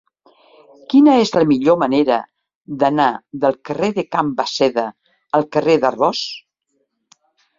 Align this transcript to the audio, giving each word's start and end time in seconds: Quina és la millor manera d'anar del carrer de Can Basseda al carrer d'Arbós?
Quina 0.93 1.17
és 1.23 1.31
la 1.39 1.43
millor 1.49 1.75
manera 1.81 2.15
d'anar 2.83 3.09
del 3.45 3.59
carrer 3.69 3.91
de 3.99 4.05
Can 4.15 4.31
Basseda 4.39 4.85
al 5.41 5.45
carrer 5.57 5.77
d'Arbós? 5.83 6.23